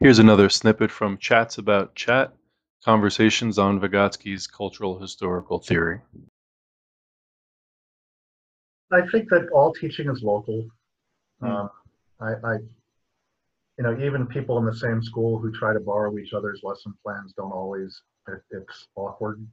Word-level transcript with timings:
Here's 0.00 0.20
another 0.20 0.48
snippet 0.48 0.92
from 0.92 1.18
Chats 1.18 1.58
About 1.58 1.96
Chat 1.96 2.32
Conversations 2.84 3.58
on 3.58 3.80
Vygotsky's 3.80 4.46
Cultural 4.46 4.96
Historical 4.96 5.58
Theory. 5.58 6.00
I 8.92 9.00
think 9.10 9.28
that 9.30 9.48
all 9.52 9.72
teaching 9.72 10.08
is 10.08 10.22
local. 10.22 10.68
Hmm. 11.40 11.46
Um, 11.46 11.70
I, 12.20 12.30
I, 12.44 12.52
you 13.76 13.84
know, 13.84 13.98
even 14.00 14.28
people 14.28 14.56
in 14.58 14.64
the 14.64 14.76
same 14.76 15.02
school 15.02 15.36
who 15.36 15.50
try 15.50 15.72
to 15.72 15.80
borrow 15.80 16.16
each 16.16 16.32
other's 16.32 16.60
lesson 16.62 16.94
plans 17.04 17.32
don't 17.36 17.50
always. 17.50 18.00
It, 18.28 18.40
it's 18.52 18.86
awkward. 18.94 19.44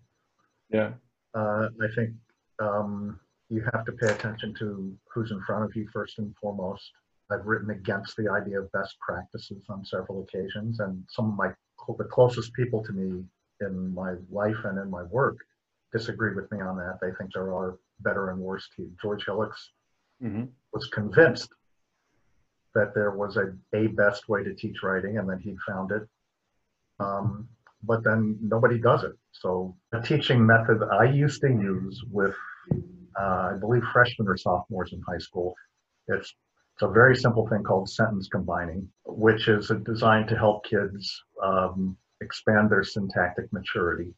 Yeah. 0.69 0.91
Uh, 1.33 1.69
I 1.81 1.87
think 1.95 2.11
um, 2.59 3.19
you 3.49 3.63
have 3.73 3.83
to 3.85 3.91
pay 3.93 4.13
attention 4.13 4.53
to 4.59 4.95
who's 5.11 5.31
in 5.31 5.41
front 5.41 5.65
of 5.65 5.75
you 5.75 5.87
first 5.91 6.19
and 6.19 6.35
foremost. 6.39 6.91
I've 7.31 7.45
written 7.45 7.71
against 7.71 8.15
the 8.17 8.29
idea 8.31 8.61
of 8.61 8.71
best 8.71 8.95
practices 8.99 9.63
on 9.69 9.83
several 9.83 10.23
occasions, 10.23 10.79
and 10.79 11.03
some 11.09 11.31
of 11.31 11.35
my 11.35 11.49
the 11.99 12.05
closest 12.05 12.51
people 12.53 12.83
to 12.83 12.91
me 12.91 13.23
in 13.61 13.93
my 13.93 14.15
life 14.31 14.57
and 14.63 14.79
in 14.79 14.89
my 14.89 15.03
work 15.03 15.37
disagree 15.93 16.33
with 16.33 16.51
me 16.51 16.59
on 16.59 16.77
that. 16.77 16.97
They 17.01 17.11
think 17.17 17.31
there 17.33 17.53
are 17.53 17.77
better 17.99 18.31
and 18.31 18.39
worse. 18.39 18.67
George 19.01 19.25
Hillocks 19.25 19.71
hmm 20.21 20.45
was 20.73 20.87
convinced 20.87 21.49
that 22.73 22.93
there 22.93 23.11
was 23.11 23.37
a, 23.37 23.53
a 23.73 23.87
best 23.87 24.27
way 24.27 24.43
to 24.43 24.53
teach 24.53 24.83
writing 24.83 25.17
and 25.17 25.29
then 25.29 25.39
he 25.39 25.55
found 25.65 25.91
it. 25.91 26.03
Um, 26.99 27.47
but 27.83 28.03
then 28.03 28.37
nobody 28.41 28.77
does 28.77 29.03
it. 29.03 29.13
So 29.31 29.75
the 29.91 30.01
teaching 30.01 30.45
method 30.45 30.83
I 30.91 31.05
used 31.05 31.39
to 31.41 31.47
use 31.47 32.03
with, 32.11 32.35
uh, 33.19 33.51
I 33.53 33.57
believe 33.57 33.83
freshmen 33.93 34.27
or 34.27 34.35
sophomores 34.35 34.91
in 34.91 35.01
high 35.01 35.19
school, 35.19 35.55
it's 36.09 36.33
a 36.81 36.91
very 36.91 37.15
simple 37.15 37.47
thing 37.47 37.63
called 37.63 37.89
sentence 37.89 38.27
combining, 38.27 38.87
which 39.05 39.47
is 39.47 39.71
designed 39.85 40.27
to 40.29 40.37
help 40.37 40.65
kids 40.65 41.23
um, 41.43 41.97
expand 42.21 42.69
their 42.69 42.83
syntactic 42.83 43.51
maturity. 43.53 44.13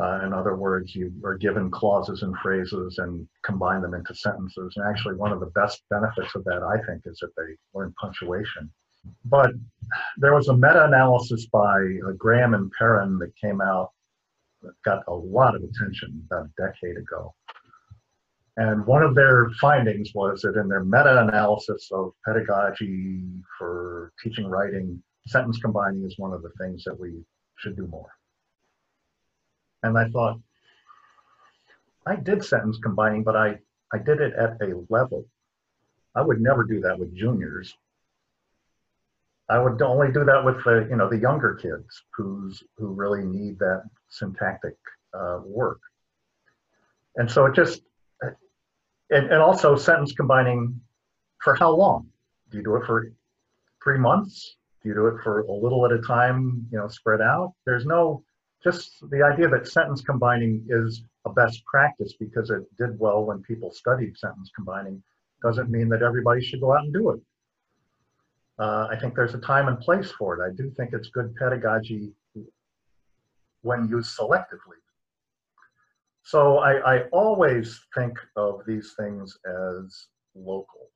Uh, 0.00 0.20
in 0.24 0.32
other 0.32 0.56
words, 0.56 0.94
you 0.94 1.12
are 1.24 1.36
given 1.36 1.70
clauses 1.70 2.22
and 2.22 2.34
phrases 2.38 2.98
and 2.98 3.28
combine 3.42 3.82
them 3.82 3.94
into 3.94 4.14
sentences. 4.14 4.72
And 4.76 4.86
actually, 4.88 5.16
one 5.16 5.32
of 5.32 5.40
the 5.40 5.52
best 5.54 5.82
benefits 5.90 6.34
of 6.34 6.44
that, 6.44 6.62
I 6.62 6.76
think, 6.86 7.02
is 7.04 7.18
that 7.20 7.34
they 7.36 7.54
learn 7.74 7.92
punctuation. 8.00 8.70
But 9.24 9.50
there 10.18 10.34
was 10.34 10.48
a 10.48 10.54
meta-analysis 10.54 11.46
by 11.46 11.80
uh, 12.06 12.12
Graham 12.16 12.54
and 12.54 12.70
Perin 12.78 13.18
that 13.18 13.36
came 13.36 13.60
out 13.60 13.90
that 14.62 14.72
got 14.84 15.02
a 15.08 15.14
lot 15.14 15.54
of 15.54 15.62
attention 15.62 16.22
about 16.26 16.46
a 16.46 16.62
decade 16.62 16.96
ago. 16.96 17.34
And 18.56 18.84
one 18.84 19.02
of 19.02 19.14
their 19.14 19.50
findings 19.60 20.12
was 20.14 20.42
that 20.42 20.56
in 20.56 20.68
their 20.68 20.84
meta-analysis 20.84 21.90
of 21.92 22.12
pedagogy 22.26 23.22
for 23.58 24.12
teaching 24.22 24.46
writing, 24.46 25.02
sentence 25.26 25.58
combining 25.58 26.04
is 26.04 26.18
one 26.18 26.32
of 26.32 26.42
the 26.42 26.50
things 26.60 26.84
that 26.84 26.98
we 26.98 27.22
should 27.56 27.76
do 27.76 27.86
more. 27.86 28.10
And 29.82 29.96
I 29.96 30.08
thought, 30.08 30.40
I 32.06 32.16
did 32.16 32.44
sentence 32.44 32.78
combining, 32.82 33.22
but 33.22 33.36
I, 33.36 33.58
I 33.92 33.98
did 33.98 34.20
it 34.20 34.34
at 34.34 34.60
a 34.60 34.82
level. 34.88 35.24
I 36.14 36.22
would 36.22 36.40
never 36.40 36.64
do 36.64 36.80
that 36.80 36.98
with 36.98 37.14
juniors. 37.14 37.72
I 39.48 39.58
would 39.58 39.80
only 39.82 40.12
do 40.12 40.24
that 40.24 40.44
with 40.44 40.62
the, 40.64 40.86
you 40.90 40.96
know, 40.96 41.08
the 41.08 41.18
younger 41.18 41.54
kids 41.54 42.02
who's, 42.10 42.62
who 42.76 42.88
really 42.88 43.24
need 43.24 43.58
that 43.60 43.84
syntactic 44.08 44.76
uh, 45.14 45.40
work. 45.44 45.80
And 47.16 47.30
so 47.30 47.46
it 47.46 47.54
just, 47.54 47.82
and, 49.10 49.26
and 49.26 49.42
also 49.42 49.76
sentence 49.76 50.12
combining 50.12 50.80
for 51.42 51.54
how 51.54 51.70
long? 51.70 52.08
Do 52.50 52.58
you 52.58 52.64
do 52.64 52.76
it 52.76 52.86
for 52.86 53.12
three 53.82 53.98
months? 53.98 54.56
Do 54.82 54.88
you 54.88 54.94
do 54.94 55.06
it 55.08 55.22
for 55.22 55.40
a 55.42 55.52
little 55.52 55.84
at 55.84 55.92
a 55.92 56.00
time, 56.00 56.66
you 56.72 56.78
know, 56.78 56.88
spread 56.88 57.20
out? 57.20 57.54
There's 57.66 57.86
no, 57.86 58.22
just 58.62 58.92
the 59.10 59.22
idea 59.22 59.48
that 59.48 59.68
sentence 59.68 60.00
combining 60.02 60.64
is 60.68 61.04
a 61.26 61.32
best 61.32 61.64
practice 61.66 62.14
because 62.18 62.50
it 62.50 62.62
did 62.78 62.98
well 62.98 63.24
when 63.24 63.42
people 63.42 63.70
studied 63.70 64.16
sentence 64.16 64.50
combining 64.54 65.02
doesn't 65.42 65.70
mean 65.70 65.88
that 65.88 66.02
everybody 66.02 66.42
should 66.42 66.60
go 66.60 66.72
out 66.72 66.84
and 66.84 66.92
do 66.92 67.10
it. 67.10 67.20
Uh, 68.58 68.88
I 68.90 68.96
think 68.98 69.14
there's 69.14 69.34
a 69.34 69.38
time 69.38 69.68
and 69.68 69.78
place 69.80 70.10
for 70.10 70.38
it. 70.38 70.46
I 70.46 70.54
do 70.54 70.70
think 70.76 70.92
it's 70.92 71.08
good 71.08 71.34
pedagogy 71.36 72.12
when 73.62 73.88
used 73.88 74.18
selectively. 74.18 74.80
So 76.30 76.58
I, 76.58 76.94
I 76.94 77.02
always 77.10 77.80
think 77.92 78.16
of 78.36 78.60
these 78.64 78.94
things 78.96 79.36
as 79.44 80.06
local. 80.36 80.92